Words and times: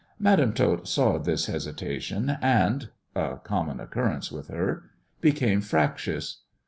Madam 0.17 0.51
Tot 0.51 0.87
saw 0.87 1.19
this 1.19 1.45
hesitation, 1.45 2.31
and, 2.41 2.89
a 3.15 3.37
common 3.37 3.79
occurrence 3.79 4.31
with 4.31 4.47
her, 4.47 4.85
became 5.21 5.61
fractious. 5.61 6.41